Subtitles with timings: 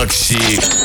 [0.00, 0.79] Макси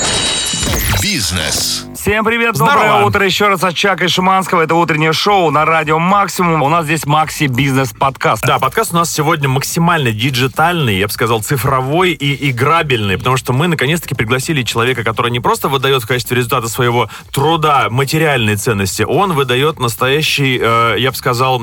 [1.01, 1.85] Бизнес.
[2.05, 2.75] Всем привет, Здорово.
[2.75, 4.61] доброе утро еще раз от Чака и Шиманского.
[4.61, 6.61] Это утреннее шоу на радио Максимум.
[6.61, 8.45] У нас здесь Макси Бизнес подкаст.
[8.45, 13.53] Да, подкаст у нас сегодня максимально диджитальный, я бы сказал, цифровой и играбельный, потому что
[13.53, 19.01] мы наконец-таки пригласили человека, который не просто выдает в качестве результата своего труда материальные ценности,
[19.01, 21.59] он выдает настоящий, э, я бы сказал,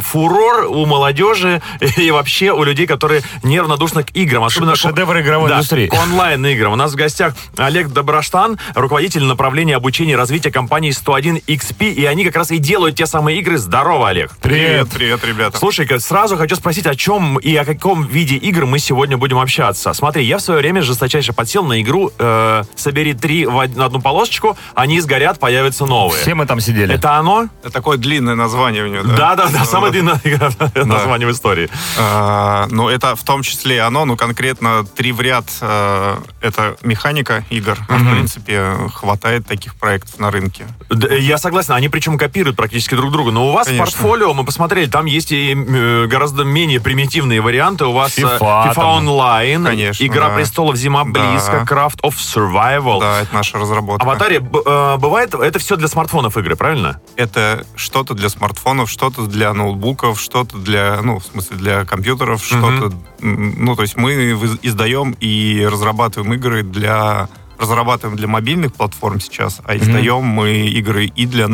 [0.00, 1.62] фурор у молодежи
[1.96, 4.42] и вообще у людей, которые неравнодушны к играм.
[4.42, 5.86] Особенно Шедевр игровой да, индустрии.
[5.86, 6.72] к онлайн-играм.
[6.72, 7.88] У нас в гостях Олег
[8.20, 12.96] Доброштан, руководитель направления обучения и развития компании 101 XP, и они как раз и делают
[12.96, 13.56] те самые игры.
[13.56, 14.36] Здорово, Олег.
[14.42, 14.90] Привет.
[14.90, 15.56] привет, ребята.
[15.56, 19.94] Слушай-ка, сразу хочу спросить, о чем и о каком виде игр мы сегодня будем общаться.
[19.94, 23.86] Смотри, я в свое время жесточайше подсел на игру э, «Собери три в од- на
[23.86, 26.20] одну полосочку, они сгорят, появятся новые».
[26.20, 26.94] Все мы там сидели.
[26.94, 27.48] Это оно?
[27.62, 29.16] Это такое длинное название у него, да?
[29.34, 30.20] Да-да-да, самое длинное
[30.74, 31.70] название в истории.
[31.98, 36.76] А, ну, это в том числе и оно, ну, конкретно три в ряд э, это
[36.82, 37.78] механика игр.
[38.10, 40.66] В принципе, хватает таких проектов на рынке.
[40.88, 43.30] Да, Я согласен, они причем копируют практически друг друга.
[43.30, 43.84] Но у вас Конечно.
[43.86, 47.84] портфолио, мы посмотрели, там есть и э, гораздо менее примитивные варианты.
[47.86, 49.08] У вас э, FIFA FIFA там.
[49.08, 50.34] Online, Конечно, Игра да.
[50.36, 51.30] престолов, Зима Да.
[51.30, 53.00] близко, Craft of Survival.
[53.00, 54.04] Да, это наша разработка.
[54.04, 57.00] Аватаре, э, бывает, это все для смартфонов игры, правильно?
[57.16, 62.92] Это что-то для смартфонов, что-то для ноутбуков, что-то для, ну, в смысле, для компьютеров, что-то...
[63.22, 64.32] м, Ну, то есть мы
[64.62, 67.28] издаем и разрабатываем игры для...
[67.60, 71.46] Разрабатываем для мобильных платформ сейчас, а издаем мы игры и для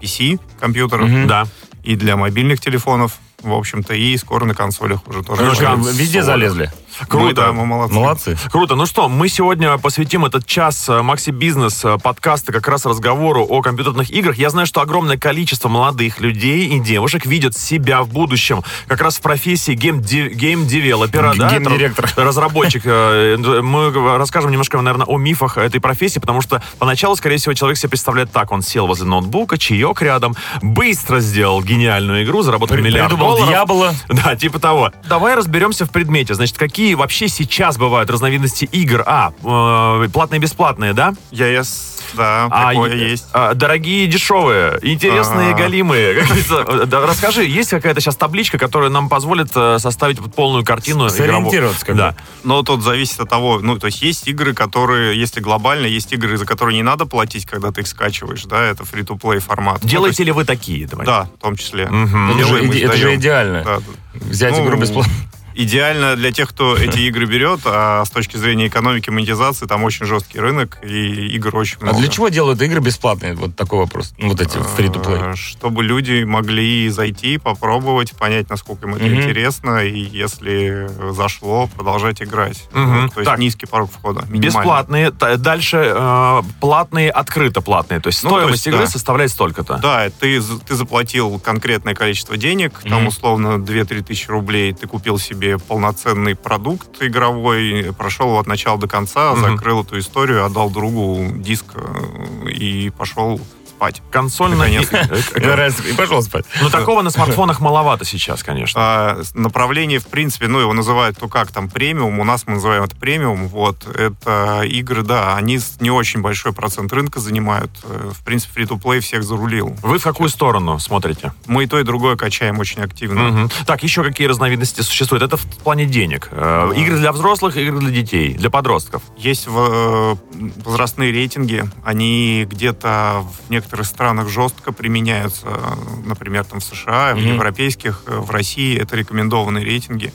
[0.00, 1.46] PC компьютеров, Да.
[1.84, 5.42] и для мобильных телефонов, в общем-то, и скоро на консолях уже тоже.
[5.42, 6.72] Ну, как, Везде залезли.
[7.00, 7.34] Мы, Круто.
[7.34, 7.94] да, мы молодцы.
[7.94, 8.38] Молодцы.
[8.50, 8.74] Круто.
[8.76, 13.44] Ну что, мы сегодня посвятим этот час э, Макси Бизнес э, подкаста как раз разговору
[13.48, 14.36] о компьютерных играх.
[14.36, 19.16] Я знаю, что огромное количество молодых людей и девушек видят себя в будущем как раз
[19.18, 21.50] в профессии game developer а, да?
[21.50, 22.08] Game director.
[22.16, 22.82] Разработчик.
[22.84, 27.78] Э, Мы расскажем немножко, наверное, о мифах этой профессии, потому что поначалу, скорее всего, человек
[27.78, 28.50] себе представляет так.
[28.52, 33.48] Он сел возле ноутбука, чаек рядом, быстро сделал гениальную игру, заработал миллиард Придумал долларов.
[33.48, 33.94] дьявола.
[34.08, 34.90] Да, типа того.
[35.08, 36.34] Давай разберемся в предмете.
[36.34, 39.02] Значит, какие вообще сейчас бывают разновидности игр?
[39.06, 41.14] А, э, платные и бесплатные, да?
[41.30, 43.26] ЕС, да, А, такое есть.
[43.32, 45.56] а, дорогие дешевые, интересные А.
[45.56, 51.08] э, да, Расскажи, есть какая-то сейчас табличка, которая нам позволит э, составить полную картину?
[51.08, 51.96] Сориентироваться как.
[51.96, 52.16] Да.
[52.44, 56.36] Но тут зависит от того, ну, то есть есть игры, которые, если глобально, есть игры,
[56.36, 59.78] за которые не надо платить, когда ты их скачиваешь, да, это free-to-play формат.
[59.82, 60.86] Ну, Делаете то ли вы такие?
[60.86, 61.06] Давай.
[61.06, 61.86] Да, в том числе.
[61.86, 62.38] Мгм.
[62.38, 63.62] Это же, это же идеально.
[63.64, 63.78] Да.
[64.14, 65.12] Взять Ну, игру бесплатно.
[65.54, 70.06] Идеально для тех, кто эти игры берет, а с точки зрения экономики, монетизации, там очень
[70.06, 71.98] жесткий рынок, и игр очень А много.
[71.98, 73.34] для чего делают игры бесплатные?
[73.34, 74.14] Вот такой вопрос.
[74.18, 75.32] Ну, Вот эти free-to-play.
[75.32, 79.16] Э, Чтобы люди могли зайти, попробовать, понять, насколько им это Мгм.
[79.16, 82.68] интересно, и если зашло, продолжать играть.
[82.72, 83.38] Вот, то есть Так.
[83.38, 84.24] низкий порог входа.
[84.28, 88.00] Бесплатные, дальше э, платные, открыто платные.
[88.00, 88.86] То есть Ну, то стоимость есть, игры да.
[88.86, 89.78] составляет столько-то.
[89.78, 93.06] Да, ты, ты заплатил конкретное количество денег, там Мгм.
[93.08, 99.32] условно 2-3 тысячи рублей, ты купил себе полноценный продукт игровой, прошел от начала до конца,
[99.32, 99.56] Мгм.
[99.56, 103.40] закрыл эту историю, отдал другу диск э, и пошел
[103.80, 104.02] спать.
[104.10, 104.64] Консольно...
[104.64, 106.44] И пошел спать.
[106.60, 108.80] Ну, такого на смартфонах маловато сейчас, конечно.
[108.80, 112.84] А, направление, в принципе, ну, его называют, ну, как там, премиум, у нас мы называем
[112.84, 118.24] это премиум, вот, это игры, да, они не очень большой процент рынка занимают, Э, в
[118.24, 119.76] принципе, фри-то-плей всех зарулил.
[119.82, 121.32] Вы в какую сторону смотрите?
[121.46, 123.48] Мы и то, и другое качаем очень активно.
[123.66, 125.22] Так, еще какие разновидности существуют?
[125.22, 126.28] Это в плане денег.
[126.30, 129.02] Э, Игры для взрослых, игры для детей, для подростков.
[129.16, 130.16] Есть э,
[130.64, 135.74] возрастные рейтинги, они где-то в некоторых странах жестко применяются, э,
[136.04, 137.34] например, там в США, в Мгм.
[137.34, 140.12] европейских, э, в России это рекомендованные рейтинги.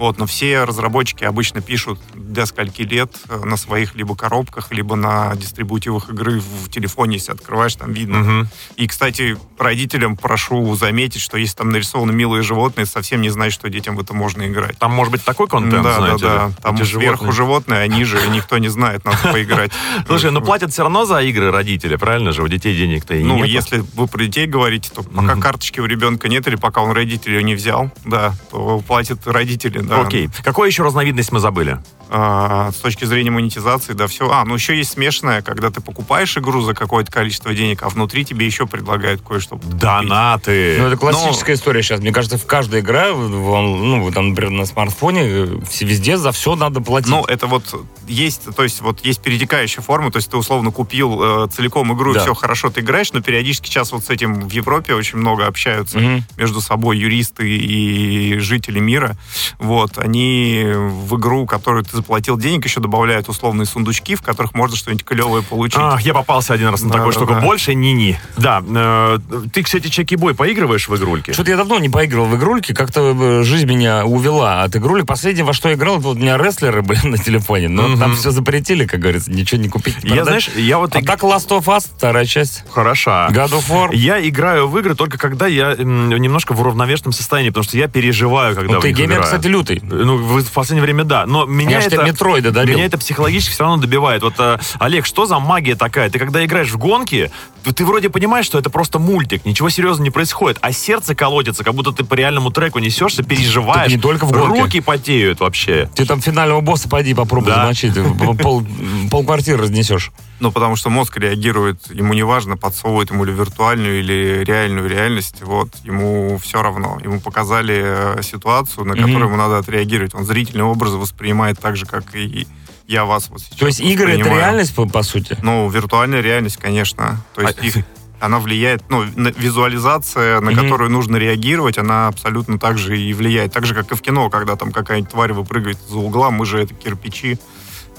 [0.00, 4.96] Вот, но все разработчики обычно пишут для скольки лет э, на своих либо коробках, либо
[4.96, 8.18] на дистрибутивах игры в телефоне, если открываешь, там видно.
[8.20, 8.48] Мгм.
[8.76, 13.68] И, кстати, родителям прошу заметить, что если там нарисованы милые животные, совсем не значит, что
[13.68, 14.78] детям в это можно играть.
[14.78, 16.46] Там может быть такой контент, да, знаете да, да.
[16.46, 16.54] ли?
[16.62, 17.32] Там сверху животные.
[17.32, 19.70] животные, а ниже никто не знает, надо поиграть.
[20.06, 22.42] Слушай, ну платят все равно за игры родители, правильно же?
[22.42, 23.48] У детей денег-то и Ну, нет.
[23.48, 27.44] если вы про детей говорите, то пока карточки у ребенка нет, или пока он родителей
[27.44, 30.02] не взял, да, то платят родители, да.
[30.02, 30.30] Окей.
[30.44, 31.78] Какую еще разновидность мы забыли?
[32.12, 34.28] А, с точки зрения монетизации, да, все.
[34.30, 38.24] А, ну еще есть смешанное, когда ты покупаешь игру за какое-то количество денег, а внутри
[38.24, 39.60] тебе еще предлагают кое-что.
[39.62, 40.76] Донаты.
[40.80, 42.00] Ну, это классическая история сейчас.
[42.00, 46.56] Мне кажется, в каждой игре, ну, там, например, на смартфоне, э, все- везде за все
[46.56, 47.10] надо платить.
[47.10, 47.62] Ну, это вот
[48.08, 52.12] есть, то есть вот есть перетекающая форма, то есть ты условно купил э, целиком игру,
[52.12, 52.18] Да.
[52.20, 55.46] и все хорошо, ты играешь, но периодически сейчас вот с этим в Европе очень много
[55.46, 56.24] общаются Мгм.
[56.36, 59.16] между собой юристы и жители мира.
[59.60, 64.76] Вот, они в игру, которую ты заплатил денег, еще добавляют условные сундучки, в которых можно
[64.76, 65.78] что-нибудь клевое получить.
[65.78, 67.34] Ах, я попался один раз на Да, такую да, штуку.
[67.34, 67.40] да.
[67.40, 68.18] Больше ни-ни.
[68.36, 69.18] Да, э,
[69.52, 71.32] ты, кстати, Чеки-бой поигрываешь в игрульки?
[71.32, 75.06] Что-то я давно не поигрывал в игрульки, как-то э, жизнь меня увела от игрулек.
[75.06, 77.98] Последнее, во что я играл, это вот у меня рестлеры были на телефоне, но Мгм.
[78.00, 80.02] там все запретили, как говорится, ничего не купить.
[80.04, 80.94] не Я, знаешь, я вот...
[80.96, 83.28] А иг- так Last of Us, вторая часть, Хороша.
[83.30, 83.94] God of War.
[83.94, 88.54] Я играю в игры только когда я немножко в уравновешенном состоянии, потому что я переживаю,
[88.56, 89.22] когда Ну, ты геймер, играю.
[89.24, 89.80] кстати, лютый.
[89.82, 91.26] Ну, в последнее время да.
[91.26, 92.04] Но меня Я это...
[92.04, 92.76] Метроида добил.
[92.76, 94.22] Меня это психологически все равно добивает.
[94.22, 96.10] Вот, э, Олег, что за магия такая?
[96.10, 97.30] Ты когда играешь в гонки,
[97.74, 101.74] ты вроде понимаешь, что это просто мультик, ничего серьезного не происходит, а сердце колотится, как
[101.74, 103.84] будто ты по реальному треку несешься, переживаешь.
[103.84, 104.60] Так не только в гонке.
[104.62, 105.90] Руки потеют вообще.
[105.94, 107.62] Ты там финального босса пойди попробуй Да.
[107.62, 108.64] замочить, ты пол,
[109.10, 110.10] пол квартиры разнесешь.
[110.40, 115.42] Ну, потому что мозг реагирует, ему не важно, подсовывает ему ли виртуальную или реальную реальность,
[115.42, 116.98] вот, ему все равно.
[117.04, 119.02] Ему показали э, ситуацию, на Мгм.
[119.04, 120.14] которую ему надо отреагировать.
[120.14, 122.46] Он зрительные образы воспринимает так же, как и
[122.88, 125.36] я вас вот сейчас То есть игры это реальность, по, по сути?
[125.42, 127.18] Ну, виртуальная реальность, конечно.
[127.34, 127.76] То есть А- их-
[128.20, 130.60] она влияет, ну, визуализация, на Мгм.
[130.62, 133.52] которую нужно реагировать, она абсолютно так же и влияет.
[133.52, 136.58] Так же, как и в кино, когда там какая-нибудь тварь выпрыгивает за угла, мы же
[136.58, 137.38] это кирпичи,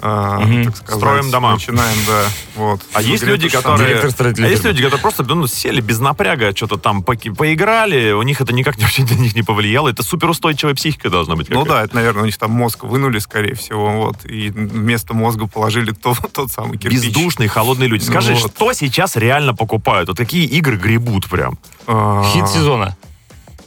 [0.01, 0.65] Мгм.
[0.65, 1.53] так сказать, Строим дома.
[1.53, 2.23] Начинаем, да.
[2.55, 2.81] Вот.
[2.93, 3.97] А есть люди, которые...
[3.99, 8.41] А есть люди, которые просто ну, сели без напряга, что-то там поки- поиграли, у них
[8.41, 9.89] это никак вообще на них не повлияло.
[9.89, 11.49] Это суперустойчивая психика должна быть.
[11.49, 15.47] Ну да, это, наверное, у них там мозг вынули, скорее всего, вот, и вместо мозга
[15.47, 16.99] положили то- тот самый кирпич.
[17.05, 18.03] Бездушные, холодные люди.
[18.03, 18.51] Скажи, Вот.
[18.55, 20.09] что сейчас реально покупают?
[20.09, 21.57] Вот какие игры гребут прям?
[21.87, 22.97] А, Хит сезона.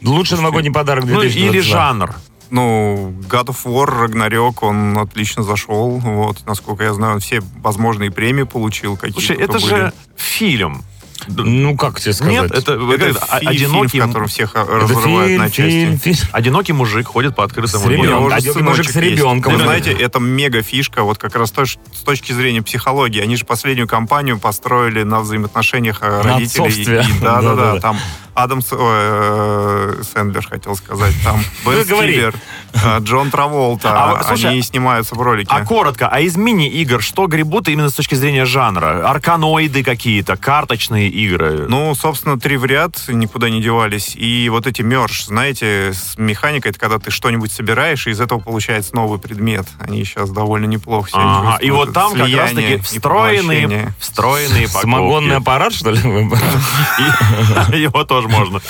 [0.02, 1.50] Лучший новогодний подарок Ну, 2022.
[1.50, 2.14] или жанр.
[2.50, 5.98] Ну, God of War, Рагнарёк, он отлично зашел.
[5.98, 8.96] Вот, насколько я знаю, он все возможные премии получил.
[8.96, 9.66] Какие Слушай, это были.
[9.66, 10.84] же фильм.
[11.28, 12.32] Ну, как тебе сказать?
[12.34, 15.70] Нет, это, Это это фи- одинокий, фильм, в котором всех разрывают фильм, на части.
[15.70, 16.18] фильм, фильм.
[16.32, 18.06] одинокий мужик ходит по открытому С ребенком.
[18.06, 18.16] миру.
[18.16, 19.10] У него же Один сыночек мужик с есть.
[19.20, 19.52] ребенком.
[19.52, 19.64] Вы Да.
[19.64, 23.22] знаете, это мега фишка, вот как раз точ- с точки зрения психологии.
[23.22, 26.64] Они же последнюю кампанию построили на взаимоотношениях э, На родителей.
[26.66, 27.06] отцовстве.
[27.08, 27.72] И- Да, да, Да-да-да.
[27.74, 27.80] да.
[27.80, 27.98] Там
[28.34, 31.14] Адам э, Сэндлер, хотел сказать.
[31.22, 31.84] Там Ну, Бен.
[31.84, 32.34] Стиллер,
[32.72, 33.92] э, Джон Траволта.
[33.94, 35.48] А, слушай, Они снимаются в ролике.
[35.50, 39.08] А коротко, а из мини-игр что гребут именно с точки зрения жанра?
[39.08, 41.66] Арканоиды какие-то, карточные игры?
[41.68, 44.14] Ну, собственно, три в ряд никуда не девались.
[44.16, 48.40] И вот эти мерж, знаете, с механикой, это когда ты что-нибудь собираешь, и из этого
[48.40, 49.66] получается новый предмет.
[49.78, 51.62] Они сейчас довольно неплохо себя Ага, чувствуют.
[51.62, 54.80] и вот там как раз-таки встроенные, встроенные покупки.
[54.82, 55.98] Самогонный аппарат, что ли?
[57.80, 58.60] Его тоже можно.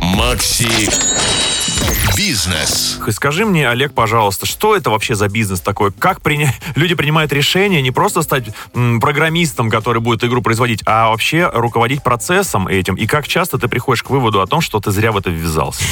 [0.00, 0.88] Макси
[2.16, 2.98] Бизнес.
[3.10, 5.92] Скажи мне, Олег, пожалуйста, что это вообще за бизнес такой?
[5.92, 6.54] Как приня...
[6.74, 12.02] люди принимают решение не просто стать м, программистом, который будет игру производить, а вообще руководить
[12.02, 12.94] процессом этим?
[12.94, 15.84] И как часто ты приходишь к выводу о том, что ты зря в это ввязался?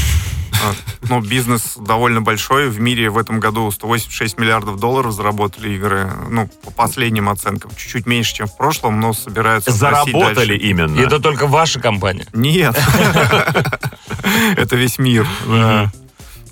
[0.65, 0.73] А,
[1.11, 2.71] Ну, бизнес довольно большой.
[2.71, 6.11] В мире в этом году 186 миллиардов долларов заработали игры.
[6.31, 7.71] Ну, по последним оценкам.
[7.77, 10.99] Чуть-чуть меньше, чем в прошлом, но собираются Заработали именно.
[10.99, 12.27] И это только ваша компания.
[12.33, 12.79] Нет.
[14.57, 15.27] Это весь мир.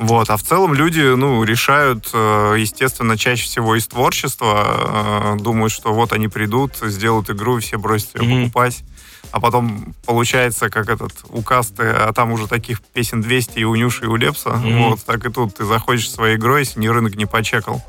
[0.02, 5.72] Вот, а в целом люди, ну, решают, э, естественно, чаще всего из творчества, э, думают,
[5.72, 8.42] что вот они придут, сделают игру, и все бросят ее Мгм.
[8.50, 8.82] покупать.
[9.30, 13.74] А потом получается, как этот указ, ты, а там уже таких песен 200 и у
[13.76, 14.50] Нюши, и у Лепса.
[14.50, 14.82] Мгм.
[14.90, 17.80] Вот, так и тут ты заходишь своей игрой, если ни рынок не почекал.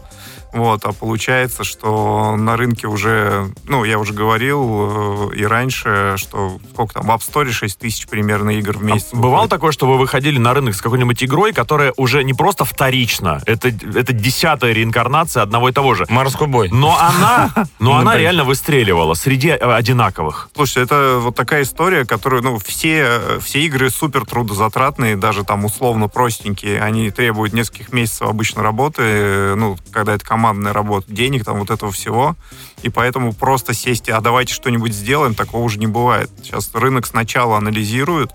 [0.53, 6.59] Вот, а получается, что на рынке уже, ну, я уже говорил э, и раньше, что
[6.71, 9.09] сколько там, в App Store 6 тысяч примерно игр в месяц.
[9.13, 12.65] А Бывало такое, что вы выходили на рынок с какой-нибудь игрой, которая уже не просто
[12.65, 16.05] вторична, это, это десятая реинкарнация одного и того же.
[16.07, 16.69] Морской бой.
[16.71, 20.49] Но она, но она реально выстреливала среди э, одинаковых.
[20.55, 26.07] Слушайте, это вот такая история, которую, ну, все, все игры супер трудозатратные, даже там условно
[26.09, 31.59] простенькие, они требуют нескольких месяцев обычно работы, э, ну, когда это командная работа, денег, там
[31.59, 32.35] вот этого всего,
[32.81, 36.29] и поэтому просто сесть, а давайте что-нибудь сделаем, такого уже не бывает.
[36.43, 38.31] Сейчас рынок сначала анализирует,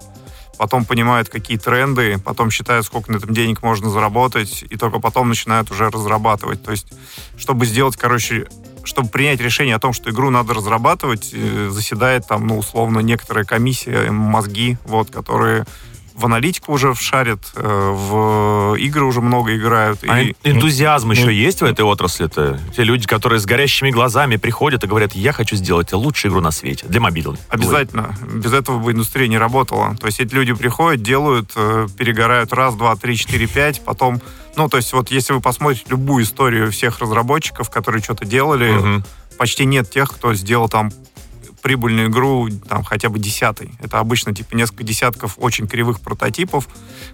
[0.56, 5.28] потом понимают, какие тренды, потом считают, сколько на этом денег можно заработать, и только потом
[5.28, 6.62] начинают уже разрабатывать.
[6.62, 6.86] То есть,
[7.36, 8.46] чтобы сделать, короче,
[8.84, 13.44] чтобы принять решение о том, что игру надо разрабатывать, э, заседает там, ну, условно, некоторая
[13.44, 15.66] комиссия, мозги, вот, которые
[16.18, 17.62] в аналитику уже шарят, э,
[17.94, 20.00] в игры уже много играют.
[20.08, 22.58] А и- эн- энтузиазм ну, еще есть в этой отрасли-то?
[22.76, 26.50] Те люди, которые с горящими глазами приходят и говорят, я хочу сделать лучшую игру на
[26.50, 27.38] свете для мобильной.
[27.48, 28.16] Обязательно.
[28.34, 29.96] Без этого бы индустрия не работала.
[29.96, 34.20] То есть эти люди приходят, делают, э, перегорают раз, два, три, четыре, пять, потом...
[34.56, 39.04] Ну, то есть вот если вы посмотрите любую историю всех разработчиков, которые что-то делали, Мгм.
[39.38, 40.90] почти нет тех, кто сделал там
[41.62, 43.72] прибыльную игру там хотя бы десятой.
[43.80, 46.68] Это обычно типа несколько десятков очень кривых прототипов,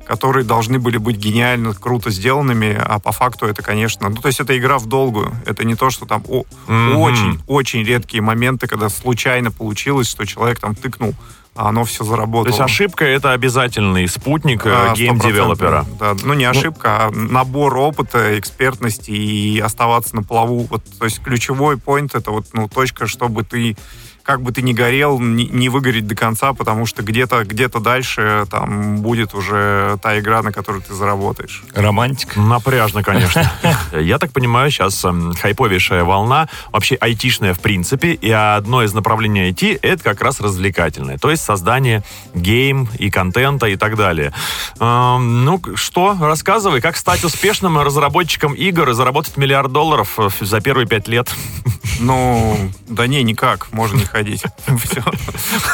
[0.06, 4.40] которые должны были быть гениально, круто сделанными, а по факту это, конечно, ну то есть
[4.40, 5.32] это игра в долгую.
[5.46, 6.96] Это не то, что там о, Мгм.
[6.98, 11.14] очень, очень редкие моменты, когда случайно получилось, что человек там тыкнул,
[11.56, 12.48] а оно все То заработало.
[12.48, 15.84] есть ошибка— это обязательный спутник А, э, game developer а.
[15.84, 20.66] 100%, Да, ну не ошибка, а набор опыта, экспертности и оставаться на плаву.
[20.68, 23.76] Вот, то есть ключевой point это вот ну точка, чтобы ты
[24.24, 28.46] как бы ты ни горел, не, не выгореть до конца, потому что где-то где дальше
[28.50, 31.62] там будет уже та игра, на которую ты заработаешь.
[31.74, 32.36] Романтик.
[32.36, 33.50] Напряжно, конечно.
[33.92, 39.50] Я так понимаю, сейчас эм, хайповейшая волна, вообще айтишная в принципе, и одно из направлений
[39.50, 42.02] IT— это как раз развлекательное, то есть создание
[42.34, 44.32] гейм и контента и так далее.
[44.80, 46.16] Эм, Ну, что?
[46.18, 51.34] Рассказывай, как стать успешным разработчиком игр и заработать миллиард долларов э, за первые пять лет?
[52.00, 54.44] Ну, да не, никак, можно не ходить.
[54.84, 55.02] Все,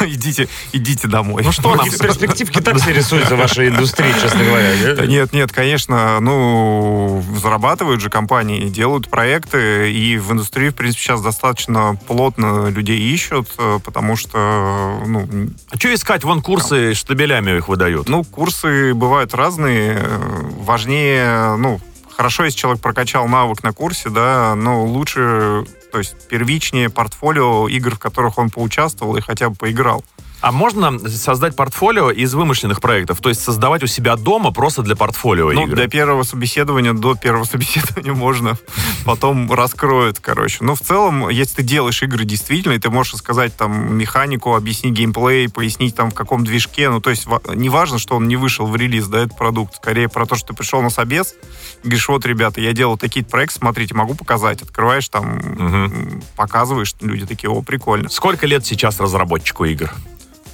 [0.06, 1.42] идите, идите домой.
[1.44, 1.87] Ну что нам?
[1.90, 5.06] Перспективки так все рисуются в вашей индустрии, честно говоря.
[5.06, 11.20] Нет, нет, конечно, ну, зарабатывают же компании, делают проекты, и в индустрии, в принципе, сейчас
[11.23, 15.28] достаточно плотно людей ищут, э, потому что, ну,
[15.70, 16.25] А что искать?
[16.25, 18.09] Вон курсы штабелями их выдают.
[18.09, 19.99] ну, курсы бывают разные.
[20.00, 21.80] э, Важнее, ну,
[22.16, 27.94] хорошо, если человек прокачал навык на курсе, да, но лучше, то есть первичнее портфолио игр,
[27.94, 30.04] в которых он поучаствовал и хотя бы поиграл.
[30.40, 33.20] А можно создать портфолио из вымышленных проектов?
[33.20, 35.76] То есть создавать у себя дома просто для портфолио Ну, игры?
[35.76, 38.56] для первого собеседования, до первого собеседования можно,
[39.04, 40.64] потом раскроют, короче.
[40.64, 44.94] Но в целом, если ты делаешь игры действительно, и ты можешь сказать там механику, объяснить
[44.94, 48.66] геймплей, пояснить там в каком движке, ну, то есть не важно, что он не вышел
[48.66, 51.35] в релиз, да, этот продукт, скорее про то, что ты пришел на собес,
[51.82, 57.26] говоришь, вот, ребята, я делал такие проекты, смотрите, могу показать, открываешь там, м, показываешь, люди
[57.26, 58.09] такие, о, прикольно.
[58.09, 59.92] Сколько лет сейчас разработчику игр?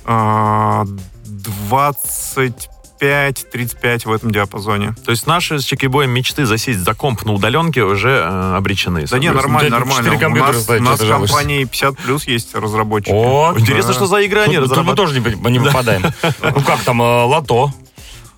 [0.07, 0.85] А,
[1.71, 4.95] 25-35 в этом диапазоне.
[5.05, 9.07] То есть наши с Чекибоем мечты засесть за комп на удаленке уже э, обречены.
[9.11, 10.15] Да не, нормально, нормально.
[10.15, 13.13] У нас, у нас компании 50 плюс есть разработчики.
[13.13, 14.97] О, Интересно, что за игры они Тут, тут мы разрабатывают.
[14.97, 15.21] тоже
[15.51, 16.03] не, не попадаем.
[16.43, 17.73] Ну как там, э, лото?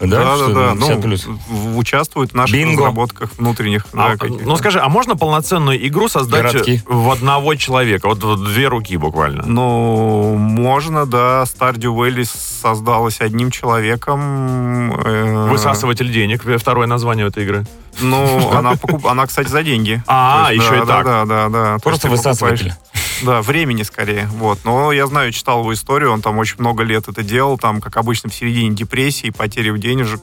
[0.00, 0.73] Да, Да, да, что, да.
[0.75, 1.26] 50 Ну, плюс.
[1.26, 2.83] в- участвуют в наших Бинго.
[2.83, 3.85] разработках внутренних.
[3.95, 4.45] А, да, каких-то.
[4.47, 6.83] ну скажи, а можно полноценную игру создать Городки.
[6.87, 8.07] в одного человека?
[8.09, 9.43] Вот, вот две руки буквально.
[9.45, 11.43] Ну, можно, да.
[11.43, 14.93] Stardew Valley создалась одним человеком.
[15.05, 17.67] э, Высасыватель денег, второе название этой игры.
[18.00, 19.05] Ну, она, покуп...
[19.07, 20.02] она, кстати, за деньги.
[20.07, 21.05] А, есть, еще да, и так.
[21.05, 21.49] Да, да, да.
[21.49, 21.75] да.
[21.78, 22.75] То Просто есть ты покупаешь- высасыватель.
[23.23, 24.27] Да, времени скорее.
[24.33, 24.61] Вот.
[24.65, 27.97] Но я знаю, читал его историю, он там очень много лет это делал, там, как
[27.97, 30.23] обычно, в середине депрессии, потери денежек,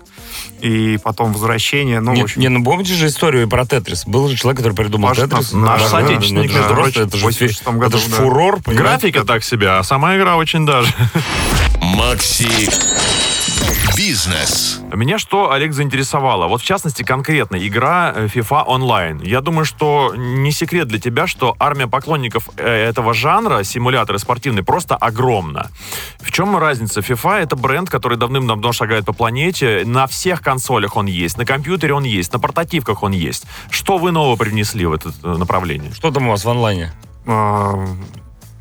[0.62, 2.00] и потом возвращение.
[2.00, 4.06] Ну, Не, общем, не, ну помните же историю про Тетрис?
[4.06, 5.52] Был же человек, который придумал Паша, Тетрис.
[5.54, 8.16] наш Да, соотечественник, да, между да, прочим, Это же, в 86 году, это же да.
[8.18, 9.10] фурор, понимаете?
[9.10, 10.94] Графика так себе, а сама игра очень даже.
[11.82, 12.70] Макси
[13.98, 14.82] Бизнес.
[14.94, 16.48] Меня что, Олег, заинтересовало?
[16.48, 19.26] Вот в частности, конкретно игра э, FIFA Online.
[19.26, 24.64] Я думаю, что не секрет для тебя, что армия поклонников э, этого жанра, симуляторы спортивные,
[24.64, 25.72] просто огромна.
[26.20, 27.00] В чем разница?
[27.00, 29.84] FIFA— это бренд, который давным-давно шагает по планете.
[29.86, 33.46] На всех консолях он есть, на компьютере он есть, на портативках он есть.
[33.70, 35.94] Что вы нового привнесли в это э, направление?
[35.94, 36.92] Что там у вас в онлайне?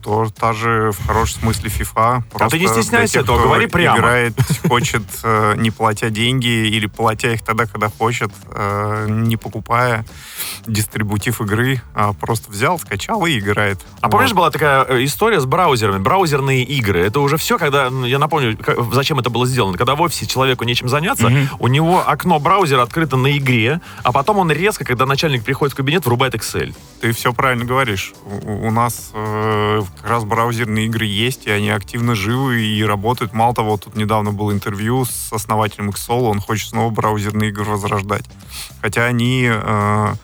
[0.04, 2.22] То, та же в хорошем смысле FIFA.
[2.34, 3.98] А ты не Просто стесняйся тех, этого, говори прямо.
[3.98, 4.34] Играет,
[4.68, 10.04] хочет, э, не платя деньги или платя их тогда, когда хочет, э, не покупая
[10.66, 13.80] дистрибутив игры, а просто взял, скачал и играет.
[14.02, 14.36] А помнишь, Вот.
[14.36, 17.00] была такая э, история с браузерами, браузерные игры?
[17.00, 19.78] Это уже все, когда, я напомню, как- зачем это было сделано.
[19.78, 21.48] Когда в офисе человеку нечем заняться, Мгм.
[21.58, 25.76] у него окно браузера открыто на игре, а потом он резко, когда начальник приходит в
[25.76, 26.74] кабинет, врубает Excel.
[27.04, 28.14] Ты все правильно говоришь.
[28.24, 33.34] У, у нас э, как раз браузерные игры есть, и они активно живы и работают.
[33.34, 38.24] Мало того, тут недавно было интервью с основателем Xolo, он хочет снова браузерные игры возрождать.
[38.80, 40.14] Хотя они э,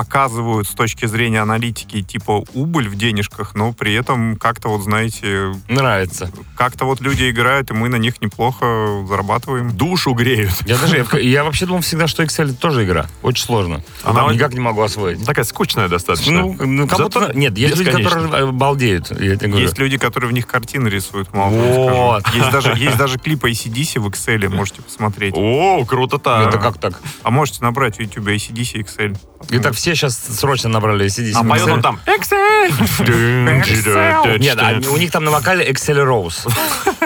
[0.00, 5.54] показывают с точки зрения аналитики типа убыль в денежках, но при этом как-то вот, знаете,
[5.68, 6.30] Нравится.
[6.56, 9.76] как-то вот люди играют, и мы на них неплохо зарабатываем.
[9.76, 10.54] Душу греют.
[10.64, 13.08] Я даже, я, я вообще думал всегда, что Excel это тоже игра.
[13.20, 13.82] Очень сложно.
[14.02, 15.22] Она вот- Никак не могу освоить.
[15.26, 16.32] Такая скучная достаточно.
[16.44, 19.10] Ну, ну, как Зато будто- нет, есть люди, которые э, балдеют.
[19.10, 19.66] Я тебе говорю.
[19.66, 22.34] Есть люди, которые в них картины рисуют, мало Вот.
[22.34, 25.34] Есть даже, есть даже клипы ACDC в Excel, можете посмотреть.
[25.36, 26.46] О, круто-то.
[26.48, 26.98] Это как так?
[27.22, 29.18] А можете набрать в YouTube ACDC Excel.
[29.50, 31.32] Итак, все сейчас срочно набрали ACDC.
[31.34, 34.38] А поет он там Excel.
[34.38, 36.50] Нет, а у них там на вокале Excel Rose.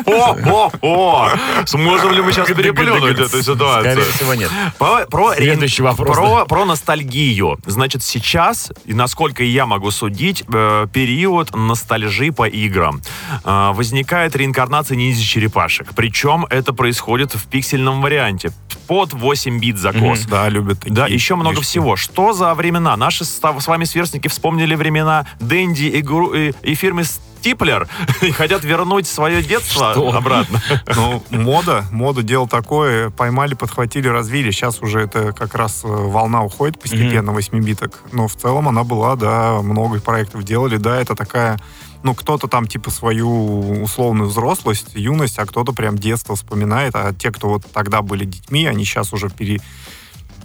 [0.06, 1.30] О-о-о!
[1.66, 3.92] Сможем ли мы сейчас переплюнуть эту ситуацию?
[3.92, 4.50] Скорее всего, нет.
[4.78, 6.16] Про, про, Следующий вопрос.
[6.16, 7.58] Про, про ностальгию.
[7.66, 13.00] Значит, сейчас, и насколько я могу судить, э, период ностальжи по играм.
[13.44, 15.88] Э, возникает реинкарнация ниндзя-черепашек.
[15.94, 18.50] Причем это происходит в пиксельном варианте.
[18.86, 20.20] Под 8 бит закос.
[20.26, 21.68] Да, любят такие Да, еще много вещи.
[21.68, 21.96] всего.
[21.96, 22.96] Что за времена?
[22.96, 27.86] Наши с вами сверстники вспомнили времена Дэнди и, гру- и, и фирмы Стиплер
[28.22, 30.16] и хотят вернуть свое детство Что?
[30.16, 30.62] обратно.
[30.96, 34.50] Ну, мода, мода дело такое, поймали, подхватили, развили.
[34.50, 38.02] Сейчас уже это как раз э, волна уходит постепенно, 8-биток.
[38.12, 41.58] Но в целом она была, да, много проектов делали, да, это такая
[42.02, 47.30] ну, кто-то там, типа, свою условную взрослость, юность, а кто-то прям детство вспоминает, а те,
[47.30, 49.60] кто вот тогда были детьми, они сейчас уже пере,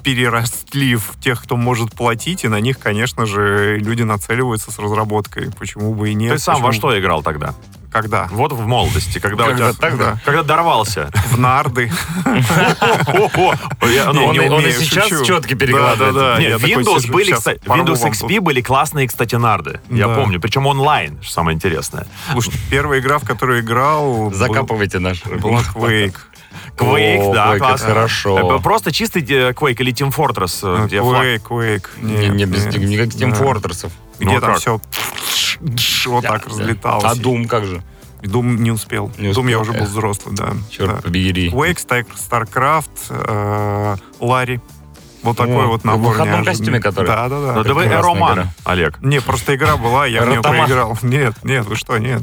[0.03, 5.51] переросли в тех, кто может платить, и на них, конечно же, люди нацеливаются с разработкой.
[5.58, 6.34] Почему бы и нет?
[6.34, 7.53] Ты сам во Почему- что играл тогда?
[7.91, 8.27] Когда?
[8.32, 10.22] Вот в молодости, когда, у Когда тебя- тогда?
[10.24, 11.10] когда дорвался.
[11.32, 11.91] В нарды.
[12.24, 12.38] Он,
[14.62, 16.62] и- сейчас Да, перекладывает.
[16.62, 19.79] Windows были, кстати, Windows XP были классные, кстати, нарды.
[19.89, 20.39] Я помню.
[20.39, 22.06] Причем онлайн, что самое интересное.
[22.32, 24.32] Слушай, первая игра, в которую играл...
[24.34, 25.24] Закапывайте наш.
[25.24, 26.15] Black Quake.
[26.77, 27.88] Quake, О, да, Quake, это классно.
[27.88, 28.39] хорошо.
[28.39, 31.24] Это Просто чистый э, Quake или Team Fortress, э, Ну, где флаг.
[31.25, 31.88] Quake, Quake.
[32.01, 32.77] Не, Нет, не без нет.
[32.77, 33.38] никаких Team Да.
[33.46, 33.91] Fortress'ов.
[34.20, 34.60] Ну, Где а там как?
[34.60, 34.79] все
[36.10, 36.50] вот так Да.
[36.50, 37.03] разлеталось.
[37.06, 37.82] А Doom как же?
[38.22, 39.12] Doom не успел.
[39.18, 40.53] Не Doom я уже был взрослый, да.
[40.70, 41.01] Черт Да.
[41.01, 41.50] побери.
[41.50, 44.60] Quake, Star- StarCraft, э, Ларри.
[45.21, 46.11] Вот такой О, вот в набор.
[46.13, 46.57] выходном неожиданный.
[46.57, 47.07] костюме, который?
[47.07, 47.53] Да, да, да.
[47.55, 48.53] Ну, да вы прекрасная эроман, игра.
[48.63, 49.01] Олег.
[49.01, 50.97] Не, просто игра была, я в нее проиграл.
[51.01, 52.21] Нет, нет, вы что, нет.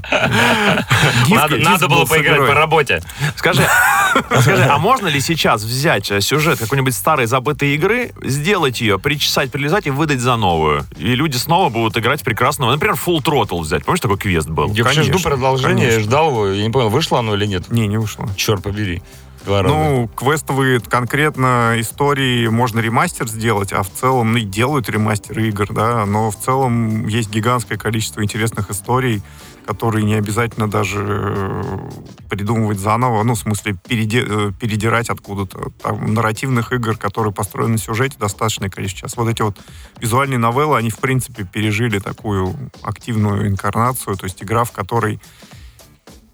[1.29, 3.03] Надо, было поиграть по работе.
[3.37, 3.67] Скажи,
[4.41, 9.51] скажи, а можно ли сейчас взять э, сюжет какой-нибудь старой забытой игры, сделать ее, причесать,
[9.51, 10.85] прилезать и выдать за новую?
[10.97, 12.71] И люди снова будут играть в прекрасного.
[12.73, 13.85] Например, Full Throttle взять.
[13.85, 14.73] Помнишь, такой квест был?
[14.73, 17.71] Я вообще жду продолжения, ждал его, я не понял, вышло оно или нет.
[17.71, 18.29] Не, не вышло.
[18.37, 19.03] Черт побери.
[19.47, 19.69] Раза.
[19.69, 25.73] Ну, квестовые конкретно истории можно ремастер сделать, а в целом, ну, и делают ремастеры игр,
[25.73, 29.23] да, но в целом есть гигантское количество интересных историй,
[29.67, 31.91] которые не обязательно даже э,
[32.29, 35.71] придумывать заново, ну, в смысле, переде- э, передирать откуда-то.
[35.83, 39.09] Там нарративных игр, которые построены на сюжете, достаточное количество.
[39.09, 39.59] Сейчас вот эти вот
[39.99, 45.21] визуальные новеллы, они, в принципе, пережили такую активную инкарнацию, то есть игра, в которой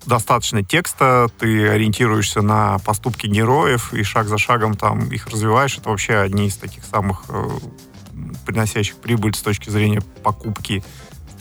[0.07, 5.79] достаточно текста, ты ориентируешься на поступки героев и шаг за шагом там их развиваешь.
[5.79, 7.49] Это вообще одни из таких самых э,
[8.47, 10.83] приносящих прибыль с точки зрения покупки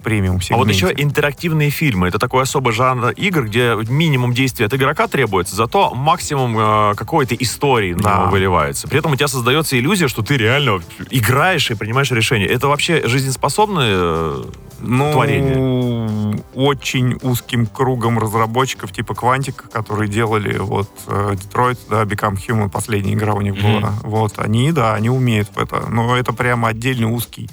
[0.02, 0.74] в премиум А вот сегменте.
[0.74, 2.08] еще интерактивные фильмы.
[2.08, 7.36] Это такой особый жанр игр, где минимум действия от игрока требуется, зато максимум э, какой-то
[7.36, 8.18] истории на Да.
[8.22, 8.88] него выливается.
[8.88, 12.46] При этом у тебя создается иллюзия, что ты реально играешь и принимаешь решения.
[12.48, 14.44] Это вообще жизнеспособное э,
[14.80, 16.42] ну, творение?
[16.54, 23.14] очень узким кругом разработчиков типа Quantic, которые делали вот э, Detroit, да, Become Human, последняя
[23.14, 23.80] игра у них Мгм.
[23.82, 23.94] была.
[24.04, 25.88] Вот, они, да, они умеют в это.
[25.90, 27.50] Но это прямо отдельный узкий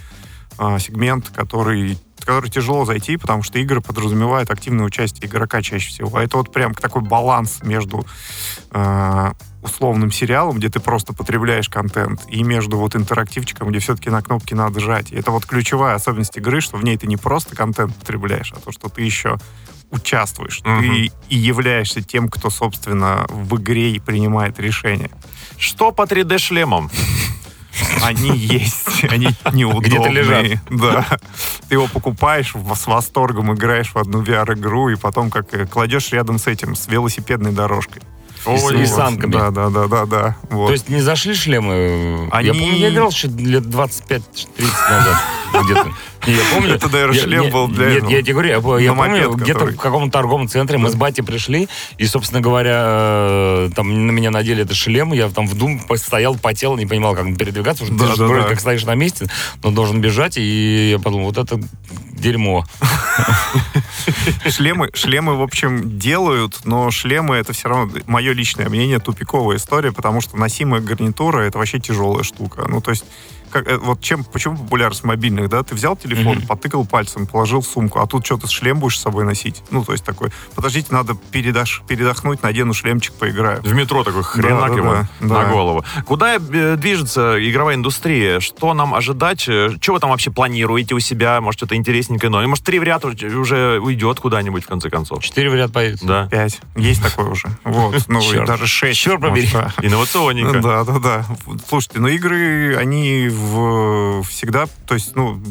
[0.58, 6.14] а, сегмент, который который тяжело зайти, потому что игры подразумевают активное участие игрока чаще всего.
[6.14, 8.06] А это вот прям такой баланс между
[8.70, 14.20] э, условным сериалом, где ты просто потребляешь контент, и между вот интерактивчиком, где все-таки на
[14.20, 15.10] кнопки надо жать.
[15.10, 18.60] И это вот ключевая особенность игры, что в ней ты не просто контент потребляешь, а
[18.60, 19.38] то, что ты еще
[19.90, 20.60] участвуешь.
[20.64, 20.82] Мгм.
[20.82, 25.10] Ты и являешься тем, кто, собственно, в игре и принимает решения.
[25.56, 26.90] Что по 3D-шлемам?
[28.02, 29.90] Они есть, они неудобные.
[29.90, 30.46] Где-то лежат.
[30.70, 31.06] Да.
[31.68, 36.38] Ты его покупаешь, с восторгом играешь в одну VR-игру, и потом как э, кладешь рядом
[36.38, 38.02] с этим, с велосипедной дорожкой.
[38.46, 39.32] И с санками.
[39.32, 40.36] Да, да, да, да, да.
[40.50, 40.68] Вот.
[40.68, 42.28] То есть не зашли шлемы?
[42.30, 44.20] Они- Я помню, я играл еще лет 25-30
[44.90, 45.16] назад
[45.64, 45.92] где-то.
[46.26, 46.74] Я помню.
[46.74, 50.48] Это, наверное, шлем был для Нет, я тебе говорю, я, помню, где-то в каком-то торговом
[50.48, 55.12] центре мы с батей пришли, и, собственно говоря, э, там на меня надели этот шлем,
[55.12, 58.84] я там в дум стоял, потел, не понимал, как передвигаться, уже ты вроде как стоишь
[58.84, 59.26] на месте,
[59.62, 61.60] но должен бежать, и я подумал, вот это
[62.18, 62.64] дерьмо.
[64.48, 69.92] Шлемы, шлемы, в общем, делают, но шлемы это все равно, мое личное мнение, тупиковая история,
[69.92, 72.66] потому что носимая гарнитура это вообще тяжелая штука.
[72.68, 73.04] Ну, то есть,
[73.50, 75.62] как, э, вот чем, почему популярность мобильных, да?
[75.62, 76.46] Ты взял телефон, Мгм.
[76.46, 79.62] потыкал пальцем, положил в сумку, а тут что-то шлем будешь с собой носить.
[79.70, 83.60] Ну, то есть такой, подождите, надо передаш, передохнуть, надену шлемчик, поиграю.
[83.62, 85.44] В метро такой хренак да, ему да, на да.
[85.46, 85.84] голову.
[86.06, 88.40] Куда э, движется игровая индустрия?
[88.40, 89.40] Что нам ожидать?
[89.40, 91.40] Что вы там вообще планируете у себя?
[91.40, 92.46] Может, что-то интересненькое новое?
[92.46, 95.22] Может, три в ряд уже- уйдет куда-нибудь, в конце концов?
[95.22, 96.00] Четыре в ряд поедет.
[96.02, 96.28] Да.
[96.28, 96.60] Пять.
[96.76, 97.48] Есть такое уже.
[97.64, 97.96] Вот.
[98.08, 98.98] Ну, даже шесть.
[99.00, 99.48] Чёрт побери.
[99.52, 99.72] да.
[99.82, 100.58] Инновационненько.
[100.68, 101.26] Да, да, да.
[101.68, 103.47] Слушайте, ну игры, они в,
[104.28, 105.42] всегда, то есть, ну,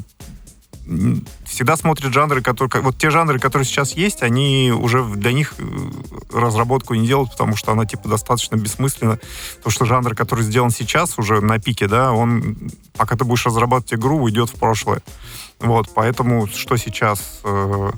[1.45, 2.81] всегда смотрят жанры, которые...
[2.81, 5.63] Вот те жанры, которые сейчас есть, они уже для них э,
[6.31, 9.19] разработку не делают, потому что она, типа, достаточно бессмысленна.
[9.57, 13.95] Потому что жанр, который сделан сейчас, уже на пике, да, он, пока ты будешь разрабатывать
[13.95, 15.01] игру, уйдет в прошлое.
[15.59, 17.41] Вот, поэтому что сейчас?
[17.43, 17.91] Э,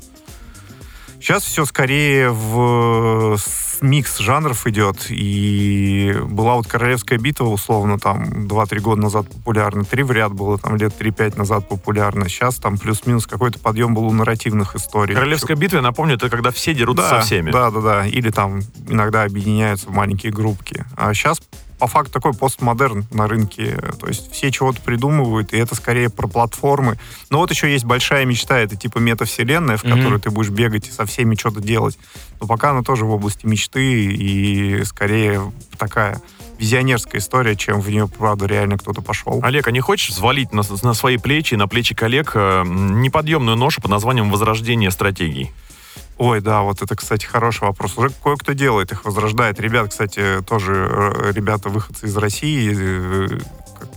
[1.20, 3.38] Сейчас все скорее в
[3.82, 5.08] микс жанров идет.
[5.10, 9.84] И была вот Королевская битва, условно, там 2-3 года назад популярна.
[9.84, 12.28] Три в ряд было там лет 3-5 назад популярно.
[12.30, 15.16] Сейчас там плюс-минус какой-то подъем был у нарративных историй.
[15.16, 17.52] Королевская битва, я напомню, это когда все дерутся да, со всеми.
[17.52, 18.08] Да, да, да.
[18.08, 20.86] Или там иногда объединяются в маленькие группки.
[20.96, 21.42] А сейчас
[21.80, 23.78] по факту такой постмодерн на рынке.
[24.00, 27.00] То есть все чего-то придумывают, и это скорее про платформы.
[27.30, 30.92] Но вот еще есть большая мечта, это типа метавселенная, в которой ты будешь бегать и
[30.92, 31.98] со всеми что-то делать.
[32.40, 36.22] Но пока она тоже в области мечты и скорее такая
[36.60, 39.40] визионерская история, чем в нее, правда, реально кто-то пошел.
[39.42, 43.56] Олег, а не хочешь взвалить на, на свои плечи и на плечи коллег э, неподъемную
[43.56, 45.52] ношу под названием «Возрождение стратегий»?
[46.20, 47.98] Ой, да, вот это, кстати, хороший вопрос.
[47.98, 49.58] Уже кое-кто делает их, возрождает.
[49.62, 53.40] Ребят, кстати, тоже э, ребята, выходцы из России, э,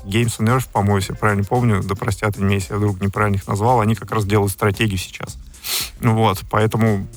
[0.05, 3.35] Games on Earth, по-моему, если я правильно помню, да простят меня, если я вдруг неправильно
[3.35, 5.37] их назвал, они как раз делают стратегию сейчас.
[5.99, 7.09] Ну Вот, поэтому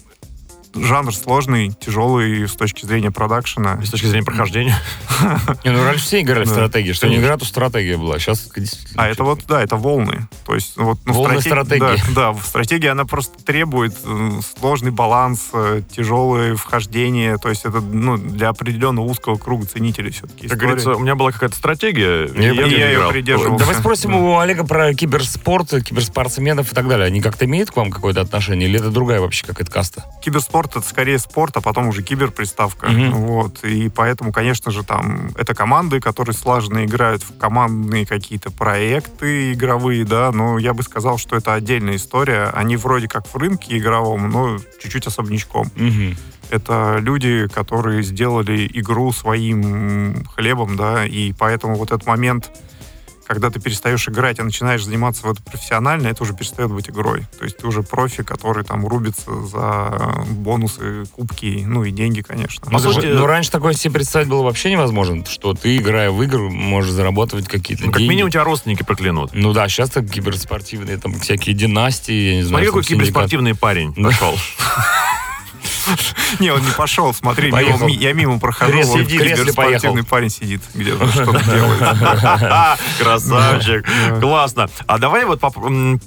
[0.75, 3.81] жанр сложный, тяжелый с точки зрения продакшена.
[3.83, 4.75] С точки зрения прохождения.
[5.63, 6.91] Не, ну раньше все играли в стратегии.
[6.93, 7.25] Что не конечно.
[7.27, 8.19] игра, то стратегия была.
[8.19, 8.49] Сейчас
[8.95, 10.27] А это вот, да, это волны.
[10.45, 12.13] То есть, вот, ну, Волны стратег- стратегии.
[12.13, 17.38] Да, в стратегии она просто требует э, сложный баланс, э, тяжелое вхождение.
[17.38, 21.31] То есть это ну, для определенного узкого круга ценителей все-таки Как говорится, у меня была
[21.31, 23.11] какая-то стратегия, и Я- я, и играл.
[23.11, 23.59] придерживался.
[23.65, 27.07] Давай спросим у Олега про киберспорт, киберспортсменов и так далее.
[27.07, 28.67] Они как-то имеют к вам какое-то отношение?
[28.69, 30.05] Или это другая вообще какая-то каста?
[30.23, 32.88] Киберспорт это скорее спорт, а потом уже киберприставка.
[32.88, 33.12] Мгм.
[33.12, 33.63] Вот.
[33.63, 40.06] И поэтому, конечно же, там это команды, которые слаженно играют в командные какие-то проекты игровые,
[40.06, 42.51] да, но я бы сказал, что это отдельная история.
[42.54, 45.71] Они вроде как в рынке игровом, но чуть-чуть особнячком.
[45.75, 46.15] Мгм.
[46.51, 52.51] Это люди, которые сделали игру своим хлебом, да, и поэтому вот этот момент,
[53.27, 57.25] когда ты перестаешь играть, а начинаешь заниматься в это профессионально, это уже перестает быть игрой.
[57.39, 62.65] То есть ты уже профи, который там рубится за бонусы, кубки, ну и деньги, конечно.
[62.65, 66.21] По Ну, сути- ну, раньше такое себе представить было вообще невозможно, что ты, играя в
[66.23, 68.11] игры, можешь зарабатывать какие-то Ну, как деньги.
[68.11, 69.31] минимум тебя родственники проклянут.
[69.33, 72.65] Ну да, сейчас так киберспортивные, там всякие династии, я не знаю.
[72.65, 74.09] Смотри, какой киберспортивный парень Да.
[74.09, 74.35] пошел.
[76.39, 79.98] Не, он не пошел, смотри, мимо- я мимо прохожу, Крес- вон сиди, в кресле поехал.
[80.04, 81.80] парень сидит где-то, что-то делает.
[83.00, 83.86] Красавчик.
[84.19, 84.67] Классно.
[84.88, 85.39] А давай вот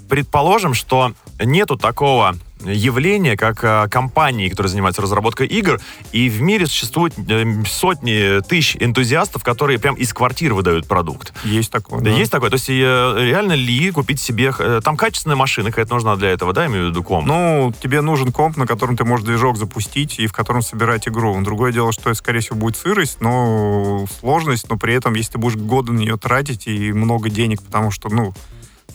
[0.09, 5.81] предположим, что нету такого явления, как э, компании, которые занимаются разработкой игр,
[6.13, 11.33] и в мире существует э, сотни тысяч энтузиастов, которые прям из квартир выдают продукт.
[11.45, 12.17] Есть такое, Да да.
[12.17, 12.51] есть такое?
[12.51, 14.53] То есть э, реально ли купить себе...
[14.59, 17.27] э, Там качественная машина какая-то нужна для этого, да, имею в виду комп?
[17.27, 21.41] Ну, тебе нужен комп, на котором ты можешь движок запустить и в котором собирать игру.
[21.43, 25.39] Другое дело, что это, скорее всего, будет сырость, но сложность, но при этом, если ты
[25.39, 28.35] будешь годы на нее тратить и много денег, потому что, ну,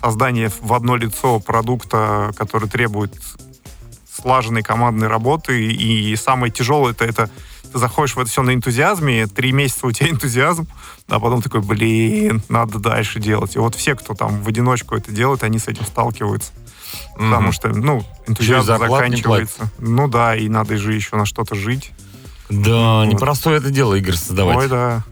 [0.01, 3.13] создание в одно лицо продукта, который требует
[4.15, 7.29] слаженной командной работы, и самое тяжелое это, это
[7.71, 10.67] ты заходишь в это все на энтузиазме, три месяца у тебя энтузиазм,
[11.07, 13.55] а потом такой, блин, надо дальше делать.
[13.55, 16.51] И вот все, кто там в одиночку это делает, они с этим сталкиваются.
[17.15, 19.71] Потому что, ну, энтузиазм заканчивается.
[19.79, 21.91] Ну да, и надо же еще на что-то жить.
[22.49, 23.05] Да, Вот.
[23.05, 24.57] непростое это дело, игры создавать.
[24.57, 25.03] Ой, да.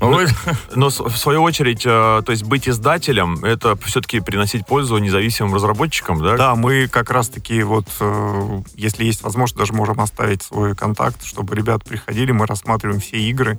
[0.00, 0.26] Ой,
[0.74, 5.54] Но с- в свою очередь, э, то есть быть издателем, это все-таки приносить пользу независимым
[5.54, 6.36] разработчикам, да?
[6.36, 11.54] Да, мы как раз-таки вот, э, если есть возможность, даже можем оставить свой контакт, чтобы
[11.54, 13.58] ребята приходили, мы рассматриваем все игры,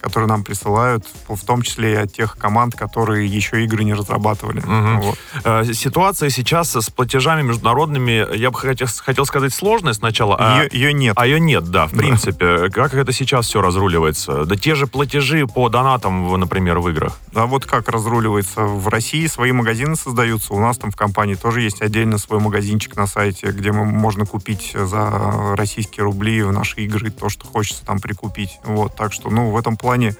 [0.00, 4.60] которые нам присылают, в том числе и от тех команд, которые еще игры не разрабатывали.
[4.60, 5.00] Мгм.
[5.00, 5.18] Вот.
[5.44, 10.68] Э, Ситуация сейчас с платежами международными, я бы хотел, хотел сказать, сложная сначала, а Ее,
[10.72, 11.14] ее нет.
[11.18, 11.98] а ее нет, да, в Да.
[11.98, 12.70] принципе.
[12.70, 14.44] Как это сейчас все разруливается?
[14.44, 17.18] Да те же платежи по донатам, например, в играх.
[17.34, 18.62] А вот как разруливается?
[18.62, 20.54] В России свои магазины создаются.
[20.54, 24.26] У нас там в компании тоже есть отдельно свой магазинчик на сайте, где мы, можно
[24.26, 28.58] купить за российские рубли в наши игры то, что хочется там прикупить.
[28.64, 30.14] Вот, так что, ну, в этом плане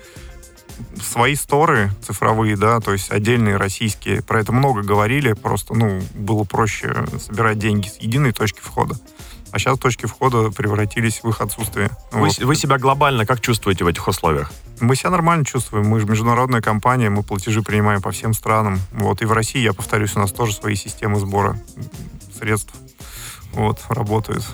[1.01, 4.23] свои сторы цифровые, да, то есть отдельные российские.
[4.23, 8.97] Про это много говорили, просто, ну, было проще собирать деньги с единой точки входа.
[9.53, 11.91] А сейчас точки входа превратились в их отсутствие.
[12.11, 12.39] Вы, Вот.
[12.39, 14.51] вы себя глобально как чувствуете в этих условиях?
[14.81, 15.87] Мы себя нормально чувствуем.
[15.87, 18.81] Мы же международная компания, мы платежи принимаем по всем странам.
[18.91, 19.23] Вот.
[19.23, 21.57] И в России, я повторюсь, у нас тоже свои системы сбора
[22.37, 22.75] средств
[23.53, 24.45] вот, работают.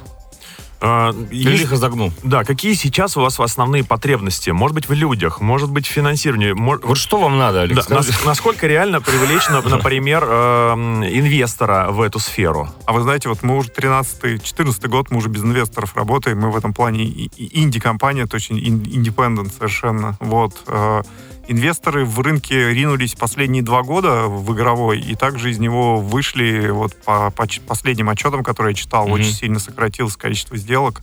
[1.30, 2.12] Есть- лихо загнул.
[2.22, 4.50] Да, какие сейчас у вас основные потребности?
[4.50, 6.52] Может быть, в людях, может быть, в финансировании.
[6.52, 7.88] мор- Вот что вам надо, Да, Алекс?
[7.90, 12.68] нас- насколько реально привлечь, на- например, эм, инвестора в эту сферу?
[12.86, 16.56] А вы знаете, вот мы уже 13-14 год, мы уже без инвесторов работаем, мы в
[16.56, 17.04] этом плане
[17.36, 20.16] инди-компания, то есть ин- индепендент совершенно.
[20.20, 20.54] Вот.
[20.66, 21.02] э,
[21.50, 26.94] Инвесторы в рынке ринулись последние два года в игровой, и также из него вышли, вот
[27.02, 29.14] по, по последним отчетам, которые я читал, Мгм.
[29.14, 31.02] очень сильно сократилось количество сделок,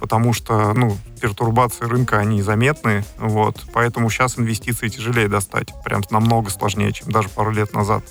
[0.00, 6.50] потому что, ну, пертурбации рынка, они заметны, вот, поэтому сейчас инвестиции тяжелее достать, прям намного
[6.50, 8.02] сложнее, чем даже пару лет назад.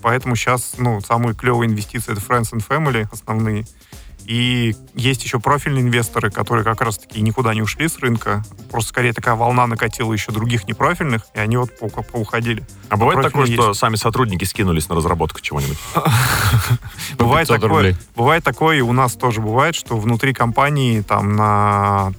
[0.00, 3.66] Поэтому сейчас, ну, самые клевые инвестиции это Friends and Family основные.
[4.28, 8.44] И есть еще профильные инвесторы, которые как раз-таки никуда не ушли с рынка.
[8.70, 12.62] Просто скорее такая волна накатила еще других непрофильных, и они вот по- поуходили.
[12.90, 13.80] А бывает такое, профильные что есть.
[13.80, 15.78] сами сотрудники скинулись на разработку чего-нибудь?
[17.16, 22.12] Бывает 500 такое, бывает такое, и у нас тоже бывает, что внутри компании там на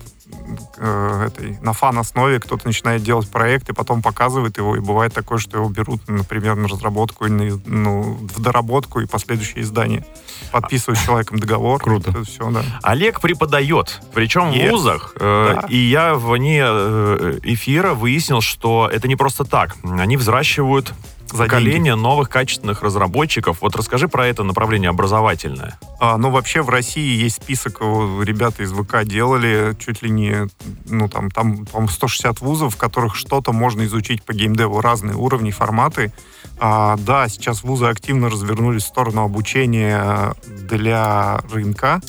[0.77, 5.37] э, этой, на фан-основе кто-то начинает делать проект и потом показывает его, и бывает такое,
[5.37, 10.05] что его берут, например, на разработку на, ну, в доработку и последующее издание.
[10.51, 11.81] Подписывают с человеком договор.
[11.81, 12.11] Круто.
[12.11, 12.63] Это все, да.
[12.81, 14.71] Олег преподает, причем в Yes.
[14.71, 15.13] вузах.
[15.19, 15.67] э, Да.
[15.67, 19.75] И я вне э, эфира выяснил, что это не просто так.
[19.83, 20.93] Они взращивают
[21.31, 23.61] За поколение новых качественных разработчиков.
[23.61, 25.79] Вот расскажи про это направление образовательное.
[25.99, 30.47] А, ну, вообще в России есть список, о, ребята из ВК делали чуть ли не,
[30.85, 35.51] ну, там, там, по-моему, 160 вузов, в которых что-то можно изучить по геймдеву, разные уровни,
[35.51, 36.11] форматы.
[36.59, 42.01] А, да, сейчас вузы активно развернулись в сторону обучения для рынка.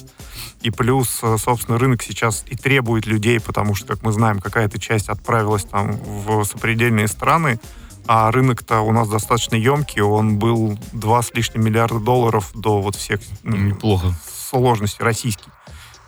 [0.62, 4.78] И плюс, э, собственно, рынок сейчас и требует людей, потому что, как мы знаем, какая-то
[4.78, 7.59] часть отправилась там в сопредельные страны,
[8.06, 12.96] а рынок-то у нас достаточно емкий, он был 2 с лишним миллиарда долларов до вот
[12.96, 14.14] всех м, Неплохо.
[14.50, 15.50] сложностей российский.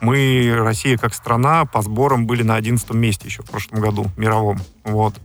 [0.01, 4.59] Мы, Россия как страна, по сборам были на 11 месте еще в прошлом году, мировом.
[4.83, 5.15] Вот.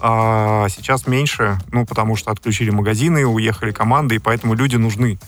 [0.00, 5.18] А сейчас меньше, ну, потому что отключили магазины, уехали команды, и поэтому люди нужны.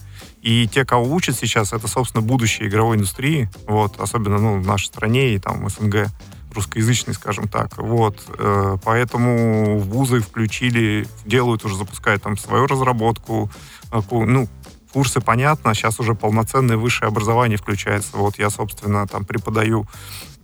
[0.42, 4.86] И те, кого учат сейчас, это, собственно, будущее игровой индустрии, вот, особенно, ну, в нашей
[4.86, 6.08] стране и там СНГ,
[6.54, 7.76] русскоязычный, скажем так.
[7.78, 8.24] Вот.
[8.38, 13.50] Э, Поэтому вузы включили, делают уже, запускают там свою разработку,
[13.92, 14.48] э, ну,
[14.92, 18.16] курсы, понятно, сейчас уже полноценное высшее образование включается.
[18.16, 19.86] Вот я, собственно, там преподаю,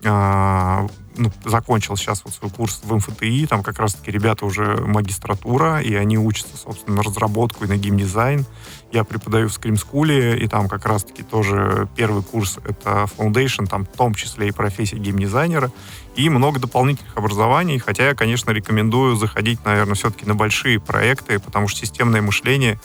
[0.05, 0.87] а,
[1.17, 5.95] ну, закончил сейчас вот свой курс в МФТИ, там как раз-таки ребята уже магистратура, и
[5.95, 8.45] они учатся, собственно, на разработку и на геймдизайн.
[8.93, 13.97] Я преподаю в School, и там как раз-таки тоже первый курс— это Foundation, там в
[13.97, 15.71] том числе и профессия геймдизайнера,
[16.17, 21.69] и много дополнительных образований, хотя я, конечно, рекомендую заходить, наверное, все-таки на большие проекты, потому
[21.69, 22.81] что системное мышление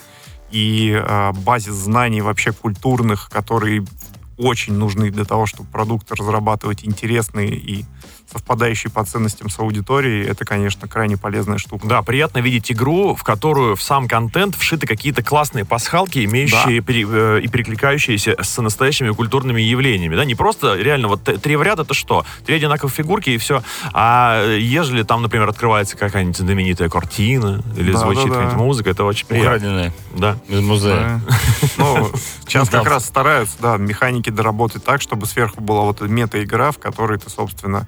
[0.51, 3.85] и э, базис знаний вообще культурных, которые
[4.39, 7.85] очень нужны для того, чтобы продукты разрабатывать интересные и
[8.31, 11.87] совпадающие по ценностям с аудиторией, это, конечно, крайне полезная штука.
[11.87, 17.07] Да, приятно видеть игру, в которую в сам контент вшиты какие-то классные пасхалки, имеющие пере-
[17.09, 20.15] э, и перекликающиеся с настоящими культурными явлениями.
[20.15, 22.25] Да, не просто реально вот три в ряд это что?
[22.45, 23.63] Три одинаковые фигурки и все.
[23.93, 28.33] А ежели там, например, открывается какая-нибудь знаменитая картина или Да, звучит да, да.
[28.35, 29.49] какая-нибудь музыка, это очень приятно.
[29.57, 30.37] Украденные Да.
[30.47, 31.21] из музея.
[31.27, 31.35] Да.
[31.77, 32.11] Ну,
[32.45, 32.79] сейчас Да.
[32.79, 37.17] как раз стараются, да, механики доработать так, чтобы сверху была вот эта мета-игра, в которой
[37.17, 37.87] ты, собственно,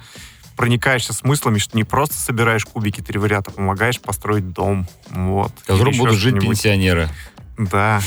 [0.61, 4.87] проникаешься смыслами, что не просто собираешь кубики три в ряд, а помогаешь построить дом.
[5.09, 5.51] Вот.
[5.63, 7.09] В котором будут жить пенсионеры.
[7.57, 7.99] Да.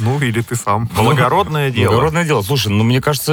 [0.00, 0.88] Ну, или ты сам.
[0.96, 1.90] Благородное дело.
[1.92, 2.42] Благородное дело.
[2.42, 3.32] Слушай, ну мне кажется,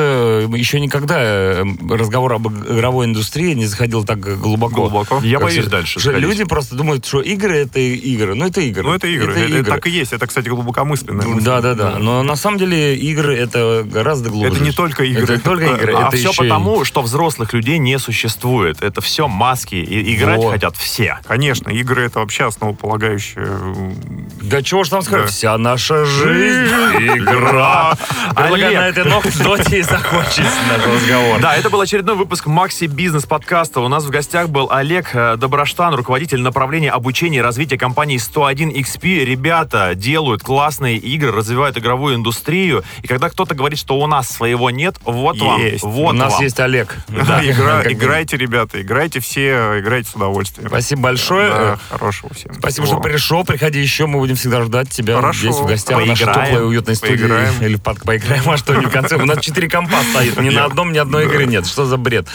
[0.55, 4.75] еще никогда э, разговор об игровой индустрии не заходил так глубоко.
[4.87, 5.19] Глубоко.
[5.23, 6.21] Я боюсь дальше сходить.
[6.21, 8.35] Люди просто думают, что игры это игры.
[8.35, 8.83] Ну это игры.
[8.83, 9.33] Ну, это игры.
[9.33, 10.13] Это, это так и есть.
[10.13, 11.45] Это, кстати, глубокомысленная мысль.
[11.45, 11.97] Да, да, да.
[11.99, 14.53] Но на самом деле игры это гораздо глубже.
[14.53, 15.23] Это не только игры.
[15.35, 15.93] Это только игры.
[15.95, 18.81] А это все потому, что взрослых людей не существует.
[18.81, 19.75] Это все маски.
[19.75, 21.19] И играть хотят все.
[21.27, 23.45] Конечно, игры это вообще основополагающее.
[23.45, 23.95] м,
[24.41, 25.29] Да чего ж там сказать?
[25.29, 27.93] Вся наша жизнь игра.
[28.35, 28.73] Олег.
[28.73, 31.39] на этой ноте и закончить наш разговор.
[31.39, 33.81] Да, это был очередной выпуск Макси Бизнес подкаста.
[33.81, 38.71] У нас в гостях был Олег э, Доброштан, руководитель направления обучения и развития компании 101
[38.71, 39.25] XP.
[39.25, 42.83] Ребята делают классные игры, развивают игровую индустрию.
[43.01, 45.83] И когда кто-то говорит, что у нас своего нет, вот вам, Есть.
[45.83, 46.43] вот У нас вам.
[46.43, 46.95] есть Олег.
[47.09, 50.69] Играйте, ребята, играйте все, играйте с удовольствием.
[50.69, 51.49] Спасибо большое.
[51.49, 52.53] Да, хорошего всем.
[52.53, 52.99] Спасибо, всего.
[52.99, 53.43] что пришел.
[53.43, 55.39] Приходи еще, мы будем всегда ждать тебя Хорошо.
[55.39, 56.15] здесь в гостях Поиграем.
[56.45, 57.17] Теплой, уютной студии.
[57.17, 57.53] Поиграем.
[57.61, 59.15] Или в парк поиграем, а что не в конце.
[59.15, 61.65] У нас четыре компа стоит, ни на одном ни одной игры нет.
[61.67, 62.27] Что за бред?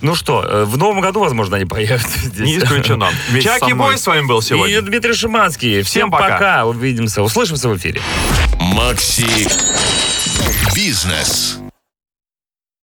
[0.00, 2.46] Ну что, э, в новом году, возможно, они появятся здесь.
[2.46, 3.08] Не исключено.
[3.42, 3.72] Чаки.
[3.72, 4.82] Бой с вами был И сегодня.
[4.82, 5.82] Дмитрий Шиманский.
[5.82, 6.64] Всем пока.
[6.64, 8.00] Увидимся, услышимся в эфире.
[8.60, 9.48] Макси
[10.74, 11.63] Бизнес.